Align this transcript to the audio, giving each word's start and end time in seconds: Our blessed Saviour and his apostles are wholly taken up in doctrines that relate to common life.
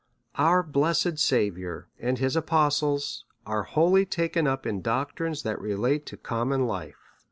Our 0.33 0.63
blessed 0.63 1.19
Saviour 1.19 1.87
and 1.99 2.17
his 2.17 2.35
apostles 2.35 3.25
are 3.45 3.61
wholly 3.61 4.07
taken 4.07 4.47
up 4.47 4.65
in 4.65 4.81
doctrines 4.81 5.43
that 5.43 5.61
relate 5.61 6.07
to 6.07 6.17
common 6.17 6.65
life. 6.65 7.11